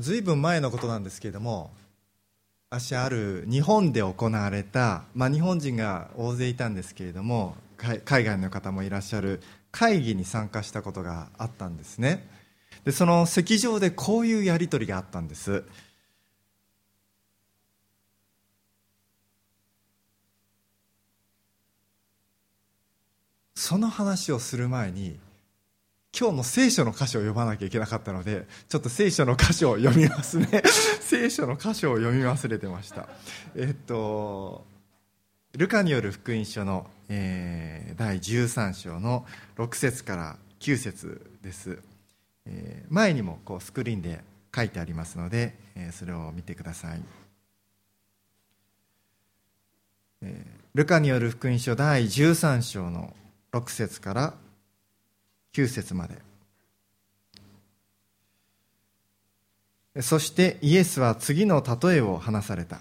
[0.00, 1.70] ずいぶん前のことなんですけれども
[2.70, 7.56] 私ある日本で行われた、まあ、日本人が大勢いたんですけれども
[8.04, 9.40] 海外の方もいらっしゃる
[9.70, 12.28] 会議に参加したことがあったんですね。
[12.84, 15.64] でその席上でこういうやり取りがあったんです。
[23.54, 25.18] その話をする前に
[26.18, 30.62] 今日の聖書の箇所を読まなきゃいけなかったのでちょっと聖書の箇所を読みますね。
[31.00, 33.08] 聖書の箇所を読み忘れてました。
[33.54, 34.66] えっと
[35.56, 39.24] ルカによる福音書の、えー、第13章の
[39.56, 41.78] 6節から9節です、
[42.46, 44.22] えー、前にもこうスクリーンで
[44.54, 47.02] 書いてありますので、えー、それを見てください、
[50.22, 53.14] えー、ルカによる福音書第13章の
[53.52, 54.34] 6節から
[55.52, 56.28] 9節まで。
[60.02, 62.80] そしてイエスは次の例えを話された。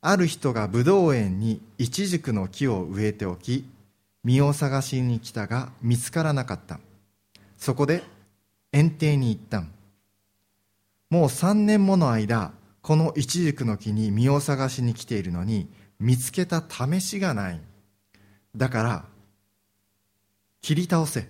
[0.00, 3.68] ある人がブドウ園にイチジクの木を植えておき
[4.24, 6.80] 実を探しに来たが見つからなかった。
[7.58, 8.02] そこで
[8.72, 9.58] 園庭に行った。
[9.58, 9.72] ん
[11.10, 17.60] もう三年もの間このイチジクの木に実を探しに来ているのに見つけた試しがない。
[18.54, 19.04] だから
[20.62, 21.28] 切り倒せ。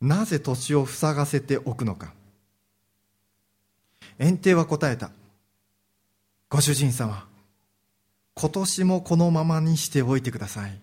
[0.00, 2.12] なぜ土地を塞がせておくのか。
[4.18, 5.10] 園庭は答えた。
[6.48, 7.26] ご主人様
[8.34, 10.80] 今年もこのままにしておいてください。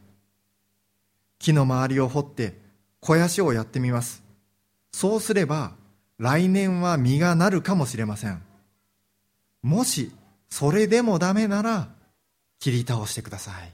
[1.40, 2.54] 木の周りを掘って
[3.02, 4.24] 肥やしをやってみます。
[4.92, 5.74] そうすれば
[6.18, 8.42] 来年は実がなるかもしれません。
[9.64, 10.12] もし
[10.50, 11.90] それでもダメなら
[12.60, 13.72] 切り倒してください。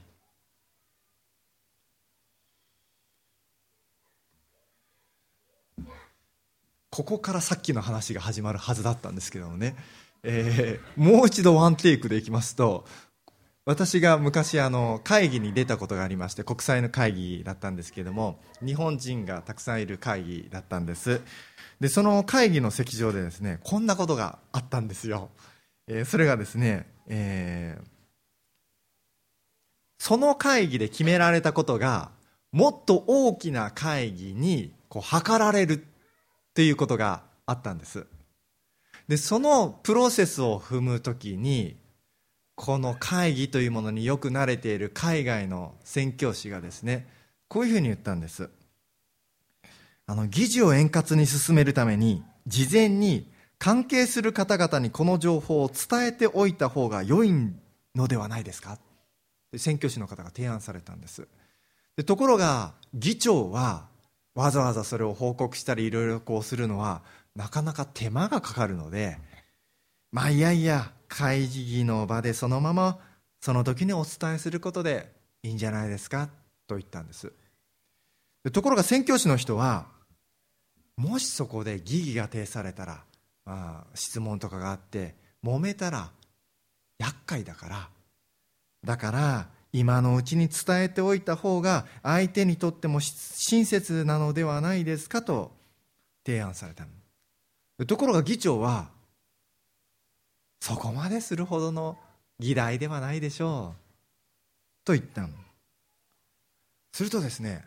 [6.92, 9.76] ここからさっきの話が始まるはずだったんですけどもね、
[10.22, 12.84] えー、もう一度ワンテイクでいきますと
[13.64, 21.22] 私が昔あの会議に出たことがありまして国際の会議だったんですけども日本人がたくさんいる会議だったんです。
[21.80, 25.30] でその会議の席上でですねこんなことがあったんですよ、
[25.88, 27.84] えー、それがですね、えー、
[29.98, 32.10] その会議で決められたことが
[32.52, 35.86] もっと大きな会議にこう図られる
[36.52, 38.06] っていうことがあったんです。
[39.08, 41.76] でそのプロセスを踏む時に
[42.54, 47.08] この会議というものによく慣れている海外の宣教師がですね
[47.48, 48.50] こういうふうに言ったんです。
[50.06, 57.32] あの議事を円滑に進めるために事前に関係する方々にこの情報を伝えておいた方が良い
[57.94, 58.78] のではないですか？
[59.56, 61.26] 宣教師の方が提案されたんです。
[61.96, 63.86] でところが議長は
[64.34, 67.02] わざわざそれを報告したりいろいろこうするのは
[67.36, 69.18] なかなか手間がかかるので
[70.10, 72.98] まあいやいや会議の場でそのまま
[73.40, 75.12] その時にお伝えすることで
[75.42, 76.28] いいんじゃないですか
[76.66, 77.32] と言ったんです。
[78.52, 79.86] ところが宣教師の人は
[80.96, 83.04] もしそこで疑義が呈されたら、
[83.44, 85.14] まあ、質問とかがあって
[85.44, 86.10] 揉めたら
[86.98, 87.88] 厄介だから
[88.84, 95.52] だから今のうちに伝えておいた方が相手にとっても親切なのではないですかと
[96.26, 96.84] 提案された
[97.86, 98.90] ところが議長は
[100.60, 101.98] そこまでするほどの
[102.38, 105.26] 議題ではないでしょうと言った
[106.92, 107.64] するとですね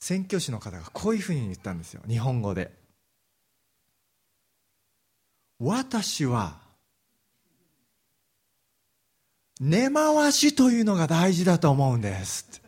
[0.00, 2.00] 宣教師の方がこういうふうに言ったんですよ。
[2.08, 2.72] 日本語で。
[5.58, 6.58] 私は
[9.60, 12.62] 根回しというのが大事だと思うんです。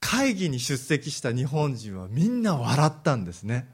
[0.00, 3.68] 会議に出席した日本人はみんな笑ったんですね。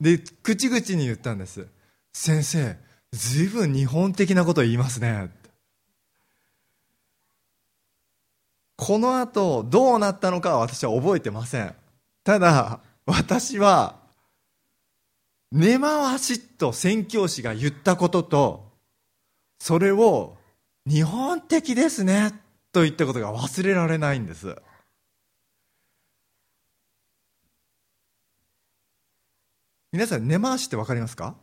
[0.00, 1.66] で口々に言ったんです。
[2.14, 2.76] 先生
[3.12, 5.28] ずいぶん日本的なこと言いますね。
[8.76, 11.74] この後どうなったのかは私は覚えてません。
[12.24, 13.96] ただ私は
[15.52, 18.70] 根回しと宣教師が言ったことと
[19.58, 20.39] それを
[20.90, 22.32] 日本的ですね
[22.72, 24.56] と言ったことが忘れられないんです。
[29.92, 31.36] 皆さん根回しって分かりますか？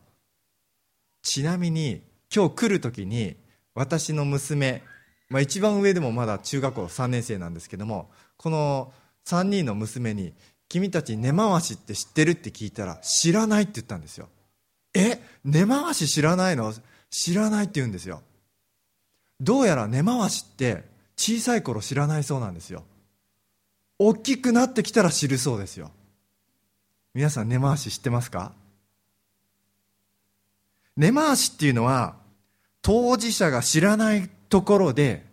[1.21, 2.01] ちなみに
[2.33, 3.37] 今日来る時に
[3.73, 4.83] 私の娘、
[5.29, 8.91] まあ、一番上でもまだ中学校3年生なんですけどもこの
[9.27, 10.33] 3人の娘に
[10.67, 14.27] 「君たち根回しって知ってる?」って聞いたら「知らない」って言ったんですよ。
[14.93, 15.21] え？
[15.45, 16.73] 根回し知らないの？
[17.09, 18.23] 知らないって言うんですよ。
[19.39, 20.83] どうやら根回しって
[21.15, 22.83] 小さい頃知らないそうなんですよ。
[23.99, 25.91] 大きくなってきたら知るそうですよ。
[27.13, 28.53] 皆さん根回し知ってますか？
[30.95, 32.15] 根回しっていうのは
[32.81, 35.25] 当事者が知らないところで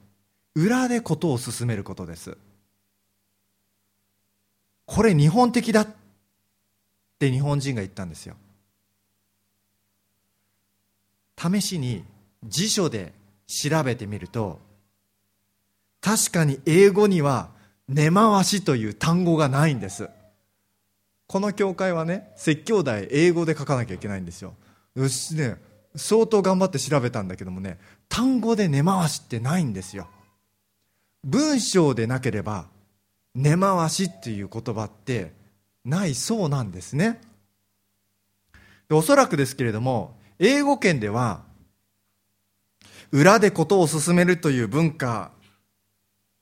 [0.54, 2.36] 裏でことを進めることです。
[4.86, 5.88] これ日本的だっ
[7.18, 8.36] て日本人が言ったんですよ。
[11.38, 12.04] 試しに
[12.44, 13.12] 辞書で
[13.46, 14.60] 調べてみると
[16.00, 17.48] 確かに英語には
[17.88, 20.08] 根回しという単語がないんです。
[21.26, 24.54] この教会はね説教題英語で書かなきゃいけないんですよ。
[24.94, 25.56] よしね
[25.96, 30.08] 相当頑張って調べたんだけどもね単語で根回しってないんですよ。
[31.24, 32.66] 文章でなければ
[33.34, 35.32] 根回しっていう言葉って
[35.84, 37.20] ないそうなんですね。
[38.90, 41.43] おそらくですけれども英語圏では
[43.12, 45.30] 裏でことを進めるという文化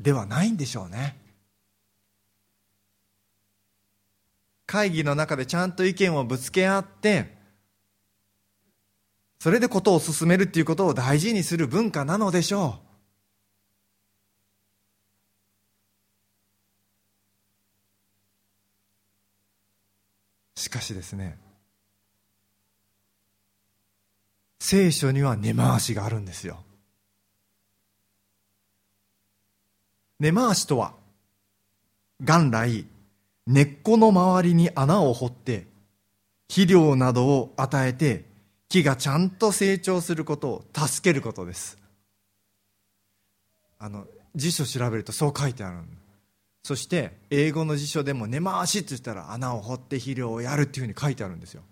[0.00, 1.16] ではないんでしょうね。
[4.66, 7.36] 会議の中でちゃんと意見をぶつけ合って
[9.38, 12.78] それでことを進めるっていうことを大事にする文化なのでしょ
[20.56, 20.60] う。
[20.60, 21.38] しかしですね
[24.64, 26.62] 聖書には根回しがあるんですよ。
[30.20, 30.94] 根回しとは
[32.20, 32.86] 元来
[33.48, 35.66] 根っこの周りに穴を掘って
[36.48, 38.24] 肥料などを与えて
[38.68, 41.76] 木がちゃんと成長することを助けることです。
[43.80, 44.06] あの
[44.36, 45.78] 辞書調べるとそう書いてある
[46.62, 51.64] そして英語の辞書でも根回しって言ったら穴を掘って肥料をやるっていうふうに書いてあるんですよ。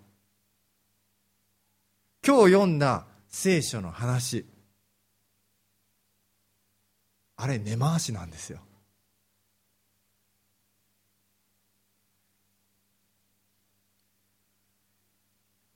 [2.27, 4.45] 今日読んだ聖書の話。
[7.37, 8.61] あれ根回しなんですよ。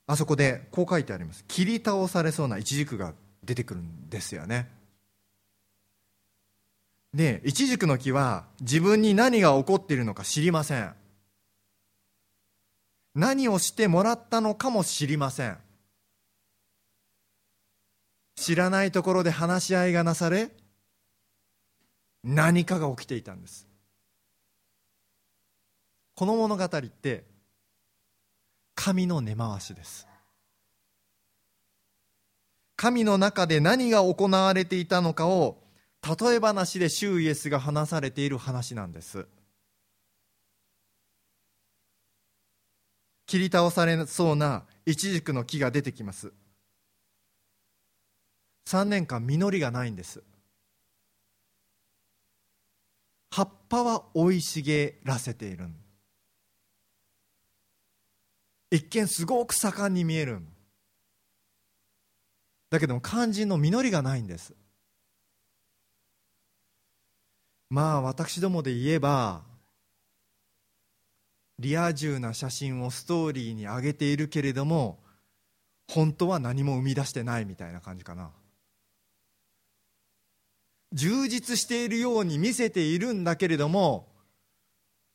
[0.07, 1.45] あそこでこう書いてあります。
[1.49, 4.69] 切り倒されそうなイチジクが出てくるんですよね。
[7.15, 10.93] でイチジクの木は自分に何が起こっているのか知りません。
[13.15, 15.64] 何をしてもらったのかも知りません。
[18.37, 20.51] 知らないところで話し合いがなされ
[22.23, 23.67] 何かが起きていたんです。
[26.15, 27.25] この物語って
[28.75, 30.07] 神の根回しです。
[32.77, 35.59] 神の中で何が行われていたのかを
[36.03, 39.27] 例え話でシュイエスが話されている話なんです。
[43.27, 46.33] 切り倒されそうなイチジクの木が出てきます。
[48.67, 50.23] 3年間実りがないんです。
[53.31, 55.69] 葉っぱは生い茂らせている。
[58.71, 60.41] 一見すごく盛んに見える。
[62.71, 64.55] だけども肝心の実りがないんです。
[67.71, 69.43] まあ私どもで言えば
[71.59, 74.99] リア充な写真をストーリーに上げているけれども
[75.89, 78.31] 本当は何も生み出してないみたいな感じかな。
[80.95, 84.09] 充実しているように見せているんだけれども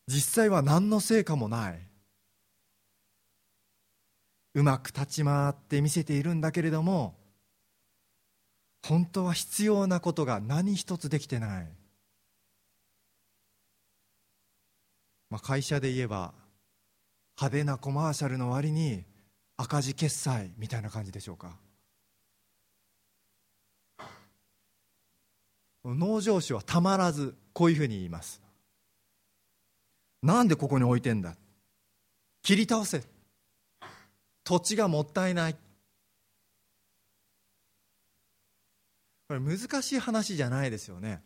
[0.07, 1.79] 実際は何の成果もない。
[4.55, 7.15] うまく立ち回って見せているんだけれども
[8.85, 11.67] 本当は必要なことが何一つできてない、
[15.29, 16.33] まあ、会社で言えば
[17.37, 19.05] 派手なコマーシャルの割に
[19.55, 21.68] 赤字決済みたいな感じでしょうか。
[25.85, 28.41] 農場主はたまらずこういうふうに言います。
[30.21, 31.35] なんでここに置いてんだ？
[32.43, 33.03] 切り倒せ。
[34.43, 35.55] 土地がもったいない。
[39.27, 41.21] これ難しい話じゃないですよね。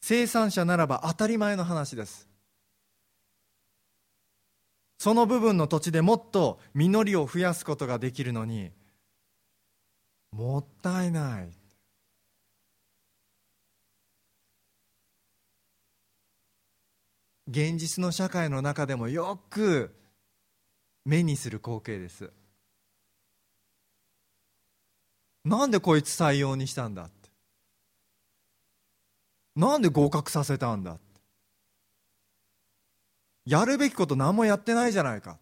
[0.00, 2.28] 生産者ならば当たり前の話です。
[4.98, 8.70] その部分の土地でもっと実りを増やすことができるのに
[10.32, 11.48] もったいない。
[17.52, 19.94] 現実の社会の中でもよく
[21.04, 22.30] 目にする光景です。
[25.44, 27.28] なんでこいつ採用にしたんだって。
[29.54, 31.02] なんで合格させたんだって。
[33.44, 35.36] やるべきこと何もやってないじゃないか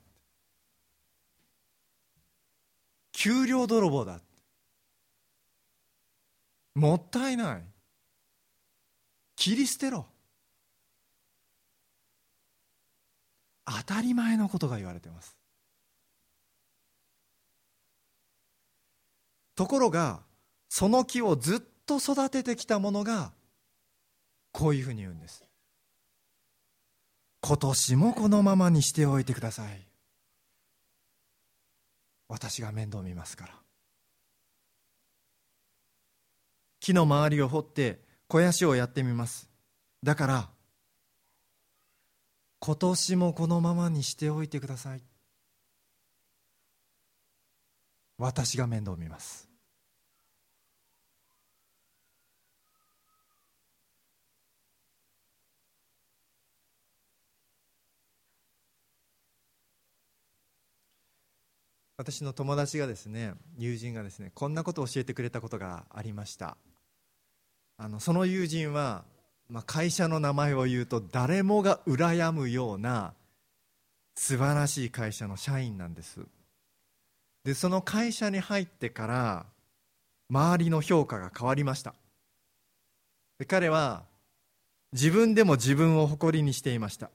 [3.12, 4.20] 給料泥棒だ
[6.74, 7.62] もったいない。
[9.36, 10.09] 切り捨てろ。
[13.78, 15.36] 当たり前のことが言われてます。
[19.54, 20.20] ところが
[20.68, 23.32] その木をずっと育ててきたものが
[24.52, 25.44] こういうふうに言うんです。
[27.42, 29.86] 今年もこのままにしておいてください。
[32.28, 33.54] 私が面倒見ますから。
[36.80, 39.48] 木の周りを掘って肥やしをやってみます。
[40.02, 40.48] だから
[42.60, 45.02] 今年もこのままにしておいてください。
[48.18, 49.48] 私が面倒見ます。
[61.96, 66.56] 私の友達がですね友人がですねこんなことを教えてくれたことがありました。
[67.78, 69.04] あのその友人は、
[69.50, 73.14] まあ、会社の名前を言うと誰もが羨むような
[74.14, 76.20] 素晴らしい会社の社員なんです。
[77.44, 79.46] でその会社に入ってから
[80.30, 81.94] 周りの評価が変わりました。
[83.38, 84.04] で彼は
[84.92, 87.10] 自分でも自分を誇りにしていました。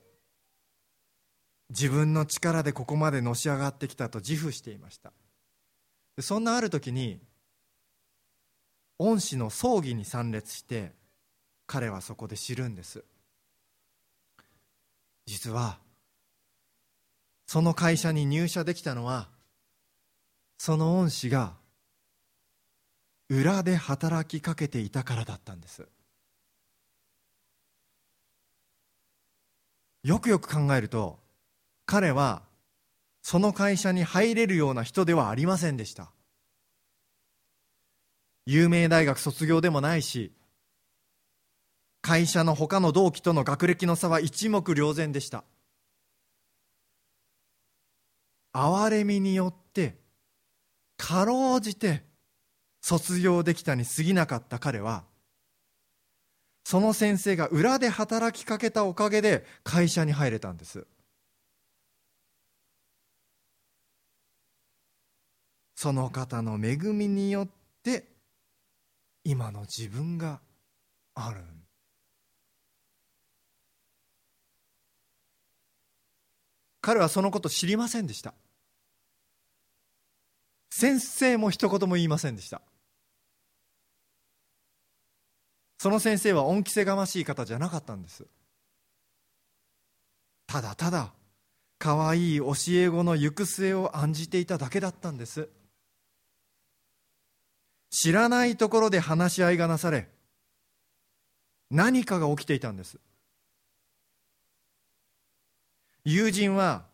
[1.69, 5.13] 自分の力でここまでのし上がってきたと自負していました。
[6.19, 7.19] そんなある時に
[8.99, 10.91] 恩師の葬儀に参列して
[11.67, 13.03] 彼はそこで知るんです。
[15.25, 15.79] 実は
[17.47, 19.27] その会社に入社できたのは
[20.57, 21.53] その恩師が
[23.29, 25.87] 裏で働きかけていたからだったんです。
[30.03, 31.17] よくよく考えると
[31.87, 32.43] 彼は
[33.23, 36.11] その会社に入れるような人ではありませんでした。
[38.45, 40.31] 有名大学卒業でもないし
[42.05, 45.43] 会社の他の同期との学歴の差は一目瞭然でした。
[48.53, 49.97] 憐れみによって
[50.97, 52.03] かろうじて
[52.79, 55.03] 卒業できたに過ぎなかった彼は
[56.63, 60.85] その先生が裏で働きかけたおかげで会社に入れたんです。
[65.75, 67.49] その方の恵みによっ
[67.81, 68.05] て
[69.23, 70.39] 今の自分が
[71.15, 71.64] あるん
[76.85, 78.35] 彼はそのこと知りませんでした。
[80.69, 82.61] 先生も一言も言いませんでした。
[85.79, 88.27] その先生は恩着せがましい方じゃなかったんです。
[90.45, 91.11] ただただ
[91.79, 95.49] かわいい教え子の行く末を案じていただけだったんです。
[97.89, 100.07] 知らないところで話し合いがなされ
[101.71, 102.99] 何かが起きていたんです。
[106.05, 106.85] 友人は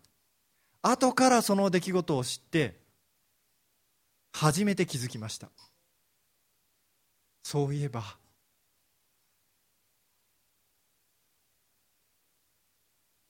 [0.82, 2.80] 後からその出来事を知って
[4.32, 5.50] 初めて気づきました。
[7.44, 8.18] そういえば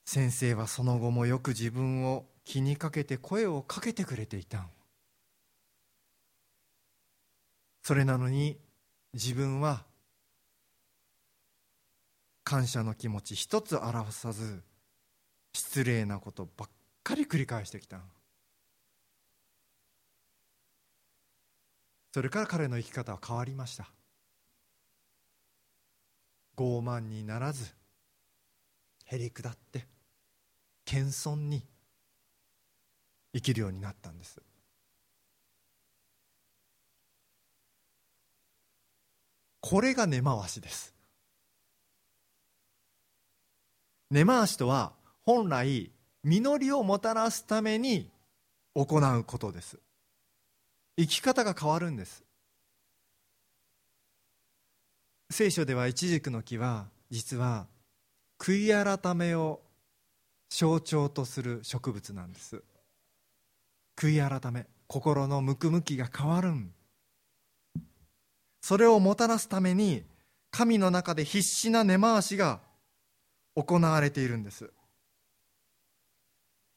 [0.04, 4.68] 先生はその後もよく自分を気にかけて声をかけてくれていた
[7.82, 8.58] それなのに
[9.14, 9.84] 自分は
[12.44, 14.62] 感謝の気持ち一つ表さず
[15.52, 16.68] 失礼なことばっ
[17.02, 18.00] かり繰り返してきた。
[22.12, 23.90] それから彼の生き方は変わりました。
[26.56, 27.72] 傲慢にならず
[29.06, 29.86] へりくだって
[30.84, 31.64] 謙遜に
[33.34, 34.40] 生きるようになったんです。
[39.60, 40.94] これが根回しです。
[44.10, 44.92] 根回しとは
[45.24, 45.90] 本来
[46.24, 48.10] 実りをもたらすために
[48.74, 49.78] 行うことです。
[50.96, 52.22] 生き方が変わるんです。
[55.30, 57.66] 聖書ではイチジクの木は実は
[58.38, 59.60] 悔い改めを
[60.50, 62.62] 象徴とする植物なんです。
[63.96, 66.72] 悔い改め心のむくむきが変わるん。
[68.60, 70.04] それをもたらすために
[70.50, 72.60] 神の中で必死な根回しが
[73.54, 74.70] 行われているんです。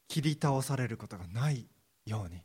[0.08, 1.68] 切り倒されることがない
[2.06, 2.42] ように。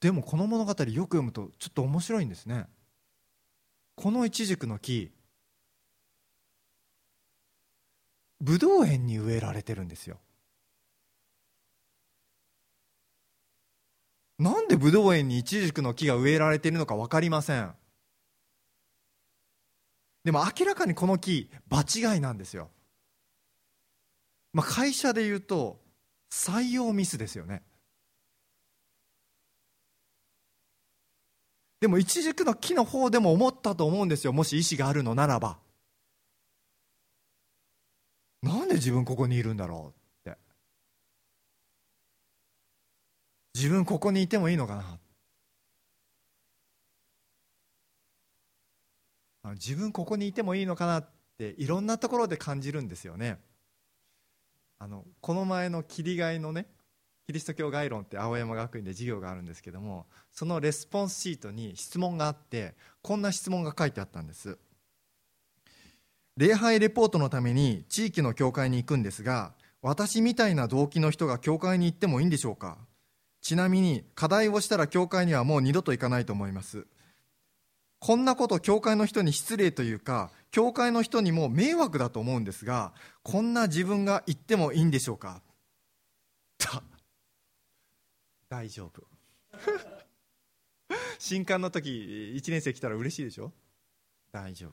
[0.00, 2.66] でもこの物語よく読むとちょっと面白いんですね。
[3.94, 5.12] このイチジクの木
[8.40, 10.18] ブドウ園に植えられてるんですよ。
[14.38, 17.72] なんでブドウ園にイチジクの木が植えられているのか分かりません。
[20.24, 22.70] でも明らかにこの木場違いなんですよ、
[24.52, 25.80] まあ、会社で言うと
[26.30, 27.62] 採用ミスですよね。
[31.80, 34.32] でも一軸の木の方でも思ったと思うんですよ。
[34.32, 35.58] もし意思があるのならば。
[38.40, 39.92] なんで自分ここにいるんだろ
[40.24, 40.38] うって
[43.54, 44.98] 自分ここにいてもいいのかな？
[49.54, 53.38] 自分ここにいてもいいのかなっていろんなところで感じるんですよね。
[54.78, 56.66] あのこの前の切り替えのね
[57.26, 64.58] キリスト教概論って青山学院で授業があるんですけどもそのレスポンスシートに質問があってこんな質問が書いてあったんです。
[66.36, 72.78] 礼拝レポートのために地域の教会に行くんですが私みたいな動機の人が教会に行ってもいいんでしょうか？
[73.42, 76.86] ちなみに課題をしたら教会にはもう二度と行かないと思います。
[77.98, 85.42] こんなこと教会の人に失礼というか教会の人にも迷惑だと思うんですがこんな自分が言ってもいいんでしょうか？
[88.48, 89.06] 大丈夫。
[91.18, 93.52] 新刊の時1年生来たら嬉しいでしょ？
[94.32, 94.72] 大丈夫。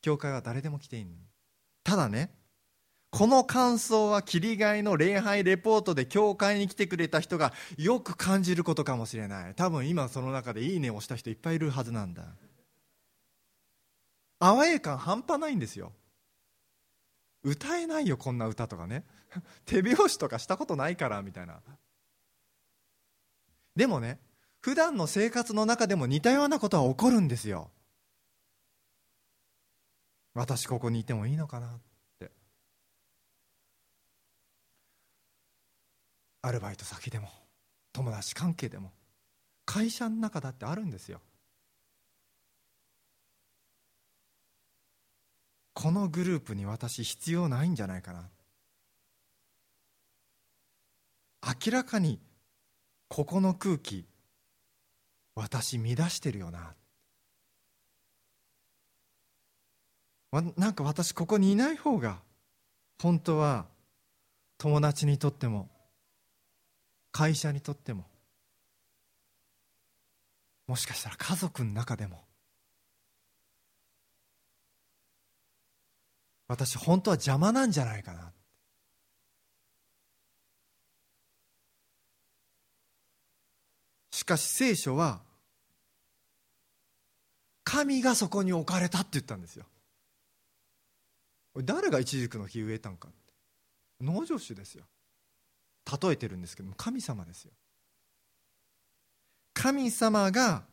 [0.00, 1.06] 教会は誰でも来ていい
[1.84, 2.30] ただね
[3.12, 9.54] この感想は切り替えの礼拝レポートで教会に来てくれた人がよく感じることかもしれない。
[9.54, 12.24] 多分今その中でいいねをした人いっぱいいるはずなんだ。
[14.38, 15.92] アウェー感半端ないんですよ。
[17.42, 19.04] 歌えないよこんな歌とかね。
[19.66, 21.60] 手拍子とかしたことないからみたいな。
[23.76, 24.20] でもね
[24.62, 27.70] 普段の生活の中でも似たようなことは起こるんですよ。
[30.32, 31.74] 私ここにいてもいいのかな。
[31.74, 31.91] って
[36.42, 37.28] アルバイト先でも
[37.92, 38.90] 友達関係でも
[39.64, 41.20] 会社の中だってあるんですよ。
[45.74, 48.28] このグループに私必要ないんじゃないかな。
[51.64, 52.20] 明らかに
[53.08, 54.04] ここの空気
[55.34, 56.74] 私乱してるよな。
[60.56, 62.18] なんか私ここにいない方が
[63.00, 63.66] 本当は
[64.56, 65.68] 友達にとっても
[67.12, 68.06] 会社にとっても
[70.66, 72.24] もしかしたら家族の中でも
[76.48, 78.30] 私本当は邪魔なんじゃないかな。
[84.10, 85.22] しかし聖書は
[87.64, 89.64] 神がそこに置かれたって言ったんですよ。
[91.64, 93.08] 誰がイチジクの木植えたんか。
[94.00, 94.84] 農場主ですよ。
[95.90, 97.52] 例えてるんですけども神様ですよ。
[99.54, 100.64] 神様が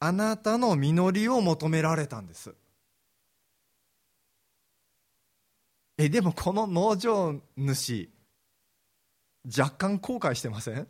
[0.00, 2.54] あなたの実りを求められたんです。
[5.96, 8.10] えでもこの農場主
[9.46, 10.88] 若干後悔してません？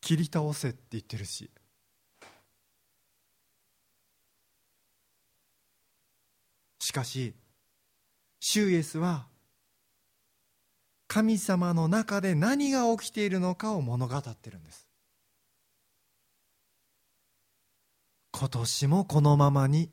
[0.00, 1.50] 切り倒せって言ってるし。
[6.80, 7.34] しかし
[8.40, 9.26] シュイエスは
[11.08, 14.86] 神様の中で何が起きているのかを物語ってるんです。
[18.30, 19.90] 今年もこのままに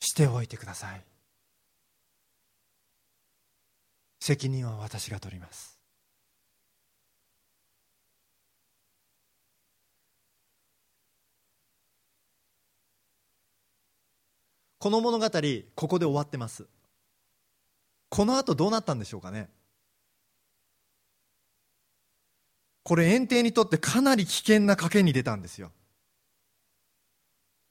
[0.00, 1.04] しておいてください。
[4.20, 5.78] 責任は私が取ります。
[14.78, 15.30] この物語
[15.74, 16.66] ここで終わってます。
[18.08, 19.50] この後どうなったんでしょうかね。
[22.84, 25.72] これ園庭にとってかなり危険な賭けに出たんですよ。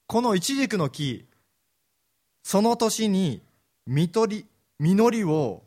[0.08, 1.26] このイチジクの木
[2.42, 3.42] その年に
[3.88, 4.46] 実り
[4.80, 5.64] 実りを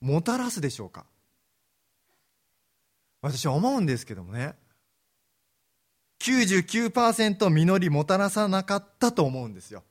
[0.00, 1.04] もたらすでしょうか。
[3.20, 4.54] 私は思うんですけどもね。
[6.20, 9.82] 99%実りもたらさなかったと思うんですよ。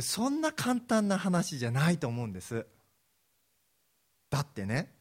[0.00, 2.66] そんな簡単な話じゃないと思うんです。
[4.30, 4.92] だってね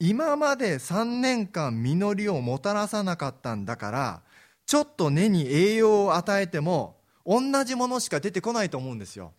[0.00, 4.22] 今まで3年間実りをもたらさなかったんだから
[4.64, 9.34] ちょっと根に栄養を与えても同じものしか出てこないと思うんですよ。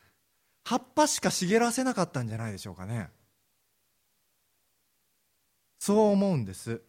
[0.64, 3.10] 葉っぱしか茂らせなかったんじゃないでしょうかね。
[5.80, 6.80] そう思うんです。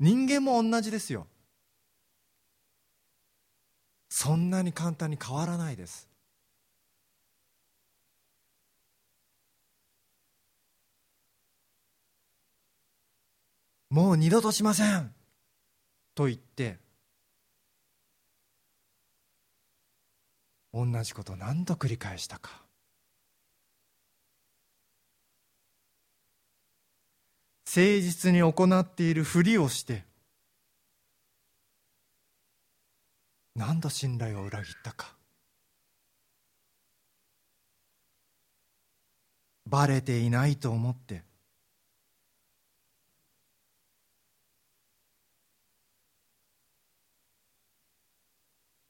[0.00, 1.26] 人間も同じですよ。
[4.08, 6.07] そんなに簡単に変わらないです。
[13.90, 15.14] もう二度としません。
[16.14, 16.78] と言って
[20.74, 22.62] 同じこと何度繰り返したか。
[27.66, 30.04] 誠実に行っているふりをして
[33.54, 35.14] 何度信頼を裏切ったか。
[39.66, 41.27] バレていないと思って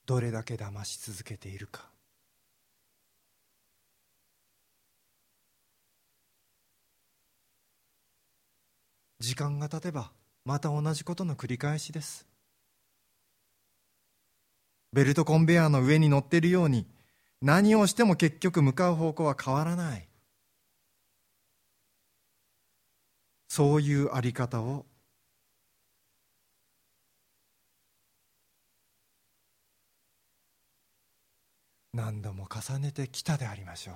[0.09, 1.91] どれだけ騙し続けているか。
[9.21, 10.11] 時間が経てば
[10.47, 12.27] また同じことの繰り返しです。
[14.95, 16.87] ベルトコンベヤーの上に乗っているように
[17.43, 20.09] 何をしても結局向かう方向は変わらない。
[23.47, 24.87] そういうあり方を
[31.93, 33.95] 何度も重ねてきたでありましょう。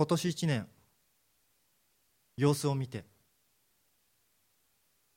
[0.00, 0.66] 今年一年
[2.38, 3.04] 様子を見て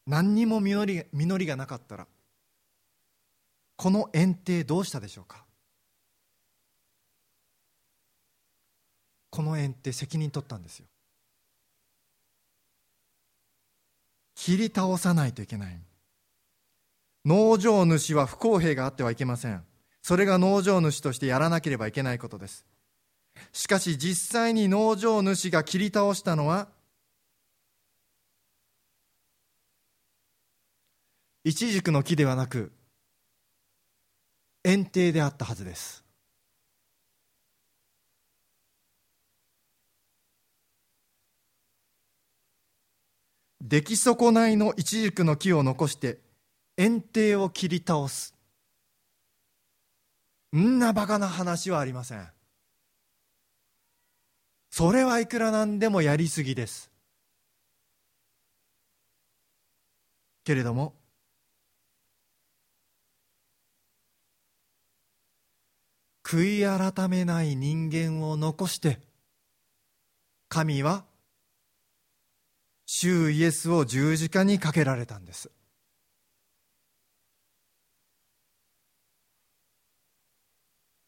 [0.06, 2.08] 何にも実り実りがなかったら
[3.76, 5.44] この園庭どうしたでしょうか？
[9.30, 10.86] この園庭責任取ったんですよ。
[14.36, 15.80] 切り倒さないといけない。
[17.26, 19.64] 農場主は不公平があってはいけません。
[20.02, 22.66] それが農場主としてやらなければいけないことです。
[23.52, 26.68] しかし実際に農場主が切り倒したのは
[31.44, 32.72] イチジクの木ではなく
[34.64, 36.04] 園庭であったはずです。
[43.62, 46.20] 出来損ないのイチジクの木を残して
[46.78, 48.34] 園庭を切り倒す。
[50.56, 52.28] んなバカな話はありません。
[54.70, 56.92] それはいくらなんでもやりすぎです。
[60.44, 60.94] けれども
[66.36, 69.00] 悔い改めない人間を残して
[70.50, 71.06] 神は
[72.88, 75.52] 主イエスを十字架にかけられたんです。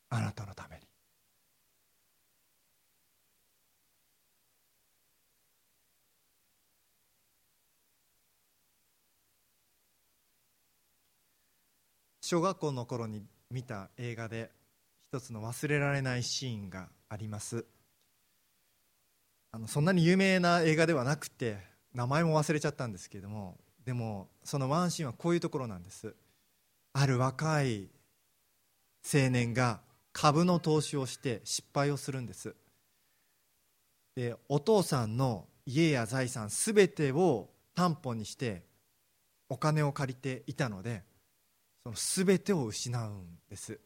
[0.09, 0.81] あなたのために。
[12.21, 14.51] 小学校の頃に見た映画で
[15.07, 17.65] 一つの忘れられないシーンがあります。
[19.51, 21.57] あのそんなに有名な映画ではなくて
[21.93, 26.13] 名前も忘れちゃったんですけれどもでもそのワンシーンはこういうところなんです。
[26.91, 27.89] ある若い
[29.03, 29.79] 青年が
[30.11, 32.55] 株の投資をして失敗をするんです。
[34.15, 38.63] でお父さんの家や財産すべてを担保にして
[39.49, 41.03] お金を借りていたので
[41.83, 43.79] その全てを失うんです。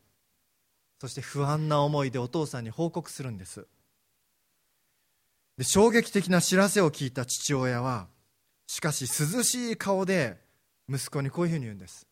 [1.00, 3.68] そして不安な思いでお父さんに報告するんです。
[5.58, 8.08] で衝撃的な知らせを聞いた父親は
[8.68, 10.38] しかし涼しい顔で
[10.90, 12.06] 息子にこういうふうに言うんです。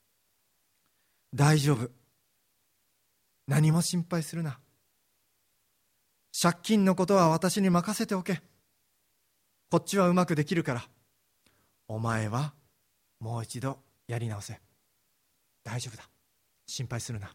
[1.34, 1.90] 大丈夫。
[3.48, 4.60] 何も心配するな。
[6.40, 8.42] 借金のことは私に任せておけ。
[9.70, 10.84] こっちはうまくできるから。
[11.88, 12.54] お前は
[13.20, 14.60] もう一度やり直せ。
[15.64, 16.10] 大丈夫だ。
[16.68, 17.34] 心配するな。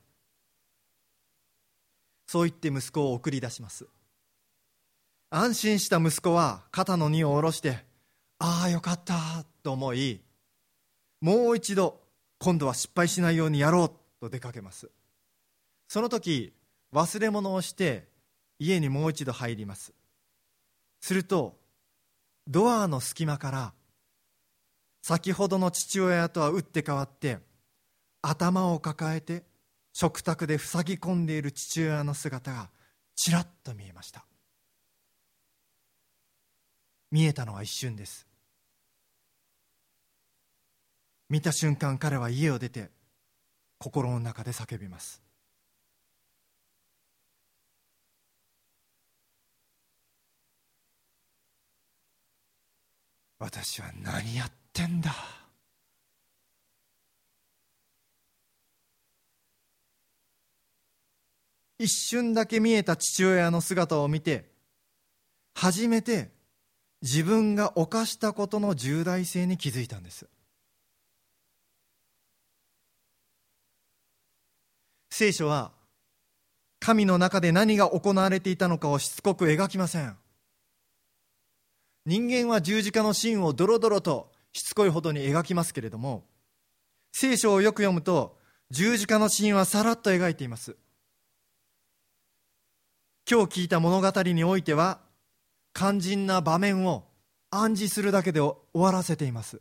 [2.33, 3.87] そう言って息子を送り出します。
[5.29, 7.85] 安心した息子は肩の荷を下ろして
[8.39, 10.23] ああよかったと思い
[11.21, 12.01] もう一度
[12.39, 14.91] 今度は失敗しないようにやろうと出かけます。
[15.89, 16.55] その時
[16.95, 18.09] 忘れ物をして
[18.59, 19.93] 家にもう一度入ります。
[21.03, 21.59] すると
[22.49, 23.75] ドアの隙間から
[25.03, 27.41] 先ほどの父親とは打って変わって
[28.23, 29.52] 頭を抱えて
[29.93, 32.71] 食卓で塞ぎ込んでいる父親の姿が
[33.15, 34.25] ちらっと見えました。
[37.11, 38.27] 見えたのは一瞬です。
[41.33, 42.91] 見た瞬間彼は家を出て
[43.79, 45.23] 心の中で叫びます
[53.39, 55.42] 私は何やってんだ？
[61.83, 64.49] 一瞬だけ見えた父親の姿を見て
[65.53, 66.31] 初めて
[67.03, 70.29] 自分が犯したことの重大性に気づいたんです。
[75.11, 75.73] 聖書は
[76.79, 80.17] 神の中で何が行われていたのかをしつこく描きません。
[82.07, 86.25] 人間は十字架のシーンをドロドロとしつこいほどに描きますけれども
[87.11, 88.39] 聖書をよく読むと
[88.71, 90.77] 十字架のシーンはさらっと描いています。
[93.31, 95.01] 今日聞いた物語においては
[95.75, 97.05] 肝心な場面を
[97.51, 99.61] 暗示するだけで終わらせています。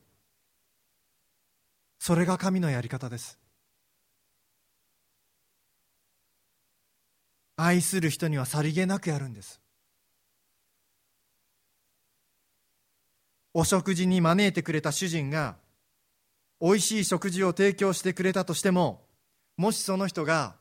[1.99, 3.37] それが神のやり方です。
[7.55, 9.61] 愛する人にはさりげなくやるんです。
[13.53, 15.55] お食事に招いてくれた主人が
[16.59, 19.01] おいしい食事を提供してくれたとしても
[19.57, 20.55] もしその人が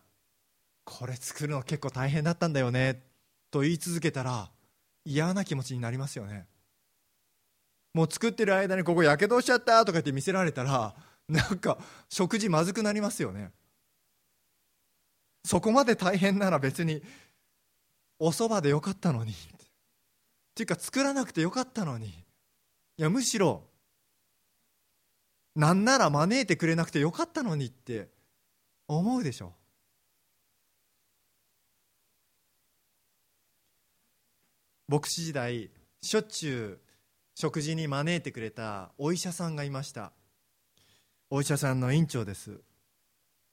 [0.84, 3.02] これ作るの結構大変だったんだよね
[3.50, 4.50] と言い続けたら
[5.04, 6.46] 嫌な気持ちになりますよね。
[7.94, 10.94] もう作ってる間にここやけどしちゃったとか言って見せられたら
[11.28, 13.50] なんか食事まずくなりますよね。
[15.44, 17.02] そこまで大変なら別に
[18.18, 19.34] お蕎麦でよかったのにっ
[20.54, 22.12] ていうか作らなくてよかったのにい
[22.98, 23.62] やむしろ
[25.56, 28.08] なんなら招いてくれなくてよかったのにって
[28.86, 29.54] 思うでしょ。
[34.90, 35.70] 牧師時代
[36.02, 36.84] しょっちゅう
[37.36, 40.10] 食事に招いてくれたお医者さんがいました。
[41.30, 42.60] お医者さんの院長です。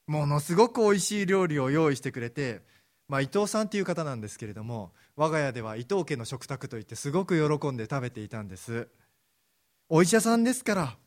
[0.08, 2.64] ものすごくおいしい料理を用意してくれて、
[3.08, 8.88] まあ、伊藤さんという方なんですけれども我が家では伊藤家の食卓といってすごく喜んで食べていたんです。
[9.90, 10.98] お医者さんですから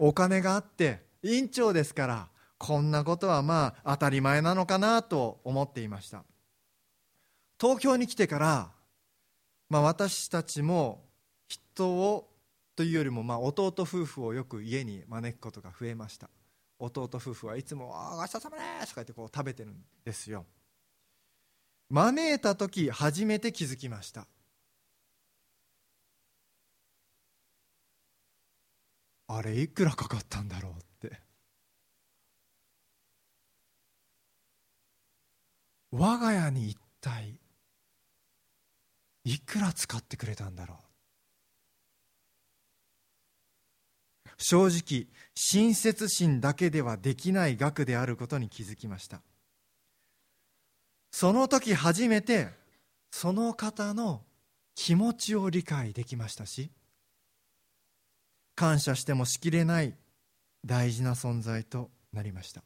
[0.00, 6.24] お金があって院長ですからこんなことはまあ当たり前なのかなと思っていました。
[7.60, 8.75] 東京に来てから
[9.68, 11.04] まあ、私たちも
[11.48, 12.28] 人を
[12.76, 16.28] というよりもまあ弟夫婦をよく家に招くことが増えました。
[16.78, 20.44] 弟夫婦はいつも「あごちそうさまです」とか言ってこう食べてるんですよ。
[21.88, 24.26] 招いた時初めて気づきました。
[29.28, 30.76] あれいくらかかったんだろうっ
[31.10, 31.20] て。
[35.90, 37.38] 我が家に一体
[39.26, 40.78] いくら使ってくれたんだろう。
[44.38, 49.20] 正直親切心だけではできない額であることに気づきました。
[51.10, 52.50] その時初めて
[53.10, 54.22] その方の
[54.76, 56.70] 気持ちを理解できましたし
[58.54, 59.94] 感謝してもしきれない
[60.64, 62.62] 大事な存在となりました。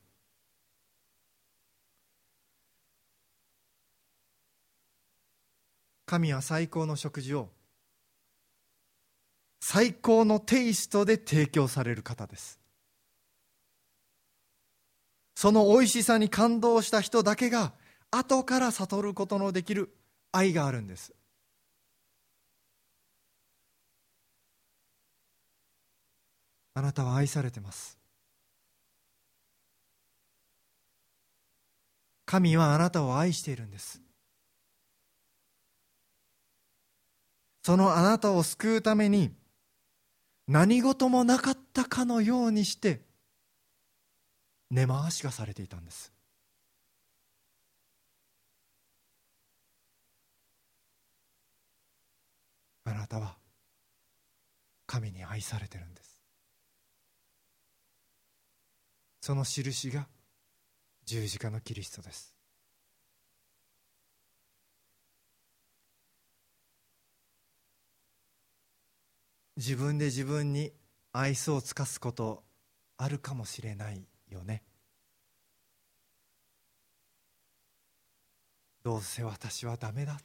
[6.11, 7.51] 神は最高の食事を
[9.61, 12.59] 最高のテイストで提供される方です。
[15.37, 17.75] その美味しさに感動した人だけが
[18.11, 19.95] 後から悟ることのできる
[20.33, 21.15] 愛があるんです。
[26.75, 27.97] あなたは愛されてます。
[32.27, 34.03] 神はあなたを愛しているんです。
[37.63, 39.35] そのあなたを救うために
[40.49, 43.03] 何事もなかったかのようにして
[44.71, 46.13] 根回しがされていたんです。
[52.85, 53.37] あなたは
[54.87, 56.21] 神に愛されてるんです。
[59.21, 60.09] その印が
[61.05, 62.40] 十字架のキリストです。
[69.61, 70.73] 自分で自分に
[71.13, 72.43] 愛想を尽かすこと
[72.97, 74.63] あるかもしれないよね。
[78.83, 80.23] どうせ私はダメだって。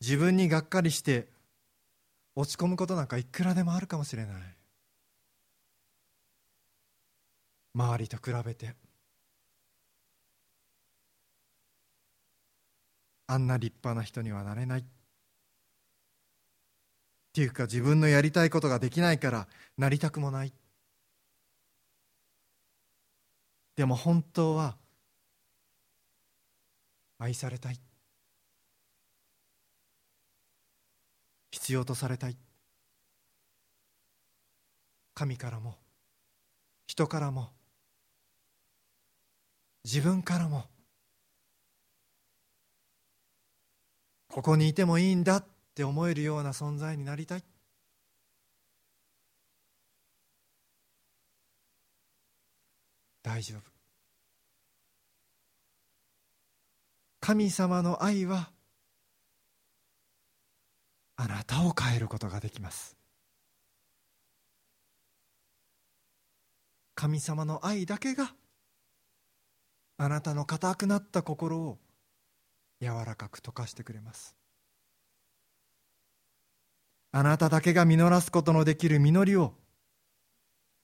[0.00, 1.26] 自分にがっかりして
[2.36, 4.42] 落ち込むことなんかいくらでもあるかもしれない。
[7.74, 8.76] 周りと比べて。
[13.26, 14.84] あんな立派な人にはなれない。
[17.34, 20.52] っていうか自分のやりたいことができないからなりたくもない。
[23.74, 24.76] でも本当は
[27.18, 27.80] 愛されたい。
[31.50, 32.36] 必要とされたい。
[35.12, 35.74] 神からも
[36.86, 37.50] 人からも
[39.82, 40.66] 自分からも
[44.28, 45.44] ここにいてもいいんだ。
[45.74, 47.42] って思えるような存在になりたい。
[53.24, 53.60] 大丈夫。
[57.18, 58.50] 神様の愛は
[61.16, 62.96] あなたを変えることができます。
[66.94, 68.32] 神様の愛だけが
[69.96, 71.78] あなたの硬くなった心を
[72.80, 74.36] 柔らかく溶かしてくれます。
[77.16, 79.54] あなただけが実らすことのできる実りを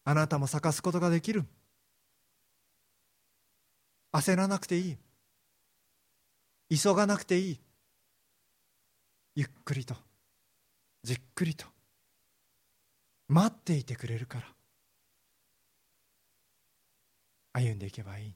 [0.04, 1.44] あなたも咲かすことができる。
[4.12, 4.96] 焦らなくてい
[6.70, 6.78] い。
[6.78, 7.60] 急がなくていい。
[9.34, 9.96] ゆっくりと
[11.02, 11.66] じっくりと
[13.26, 14.44] 待っていてくれるから
[17.54, 18.34] 歩んでいけばいい。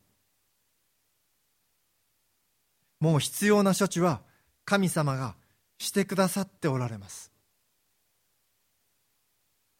[2.99, 4.21] もう必要な処置は
[4.65, 5.37] 神様が
[5.79, 7.34] してくださっておられます。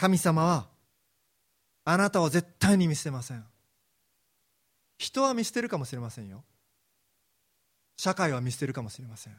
[0.05, 0.67] 神様は
[1.87, 3.43] あなたを絶対に見捨てません。
[4.99, 6.45] 人は見捨てるかもしれませんよ。
[7.97, 9.33] 社会は見捨てるかもしれません。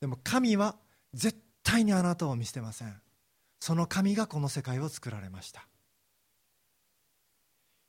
[0.00, 0.76] でも神は
[1.14, 2.94] 絶対にあなたを見捨てません。
[3.58, 5.66] その神がこの世界を作られました。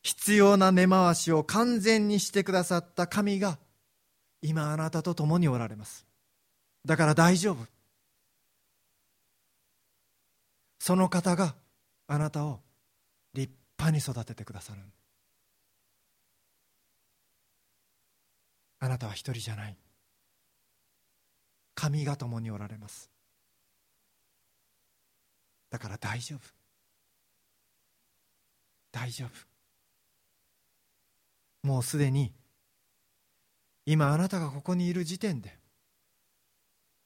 [0.02, 3.60] 必要な根回しを完全にしてくださった神が
[4.42, 6.08] 今あなたと共におられます。
[6.86, 7.68] だから大丈夫。
[10.80, 11.54] その方が
[12.08, 12.60] あなたを
[13.34, 14.82] 立派に育ててくださる。
[18.80, 19.78] あなたは一人じゃない。
[21.74, 23.10] 神が共におられます。
[25.70, 26.40] だから大丈夫。
[28.92, 29.30] 大丈夫。
[31.68, 32.32] もうすでに
[33.86, 35.58] 今あなたがここにいる時点で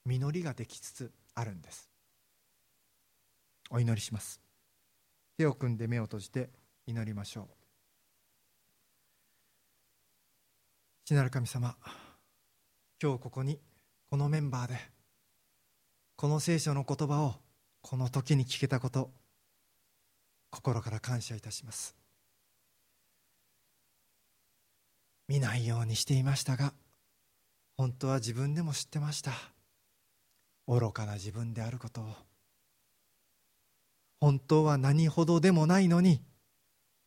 [0.06, 1.90] 実りができつつあるんです。
[3.70, 4.42] お祈りします。
[5.40, 6.50] 手を組んで目を閉じて
[6.86, 7.48] 祈りましょう。
[11.06, 11.78] 父なる神様
[13.02, 13.58] 今日ここに
[14.10, 14.78] このメンバーで
[16.18, 17.36] この聖書の言葉を
[17.82, 19.12] この時に聞けたこと
[20.50, 21.96] 心から感謝いたします。
[25.30, 26.74] 見ないようにしていましたが
[27.78, 29.32] 本当は自分でも知ってました。
[30.68, 32.29] 愚かな自分であることを。
[34.20, 36.22] 本当は何ほどでもないのに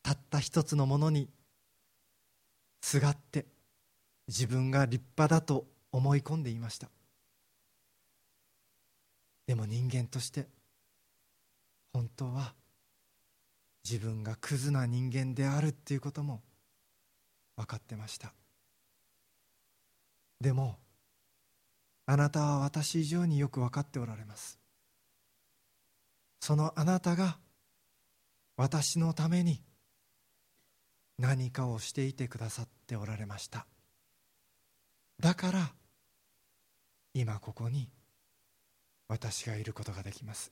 [0.01, 1.29] たった一つのものに
[2.81, 3.45] すがって
[4.27, 6.89] 自分が立派だと思い込んでいました。
[9.45, 10.47] でも人間として
[11.93, 12.53] 本当は
[13.83, 16.41] 自分がクズな人間であるっていうことも
[17.57, 18.33] 分かってました。
[20.41, 20.77] でも
[22.05, 24.62] あなたは私以上によく分かっておられます。
[26.43, 27.37] そのあなたが
[28.57, 29.61] 私のために
[31.17, 33.65] 何かをしていてくださっておられました。
[35.21, 35.71] だから
[37.13, 37.87] 今ここに
[39.07, 40.51] 私がいることができます。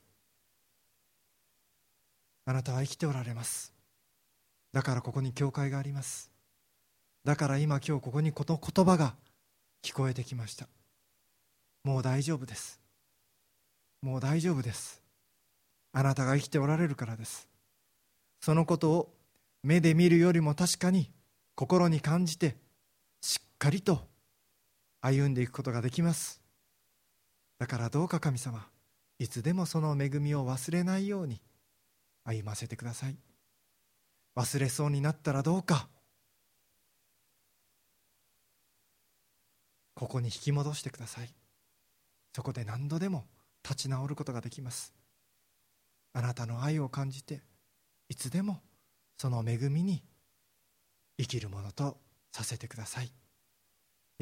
[2.45, 3.73] あなたは生きておられます。
[4.71, 6.31] だからここに教会があります。
[7.25, 9.15] だから今今日ここにこの言葉が
[9.83, 10.69] 聞こえてきました。
[11.83, 12.79] もう大丈夫です。
[14.01, 15.00] もう大丈夫です。
[15.93, 17.47] あなたが生きておられるからです。
[18.39, 19.13] そのことを
[19.63, 21.11] 目で見るよりも確かに
[21.55, 22.57] 心に感じて
[23.21, 24.07] しっかりと
[25.01, 26.41] 歩んでいくことができます。
[27.59, 28.67] だからどうか神様
[29.19, 31.41] いつでもその恵みを忘れないように
[32.23, 33.15] 歩ませてください。
[34.35, 35.87] 忘れそうになったらどうか
[39.93, 41.29] ここに引き戻してください。
[42.33, 43.25] そこで何度でも
[43.63, 45.00] 立ち直ることができます。
[46.13, 47.41] あなたの愛を感じて
[48.09, 48.59] いつでも
[49.17, 50.03] その恵みに
[51.17, 51.97] 生きるものと
[52.31, 53.05] させてください。
[53.05, 53.09] イ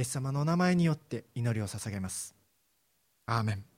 [0.01, 2.35] エス様のお名前によって祈りを捧げます。
[3.25, 3.68] アーメン。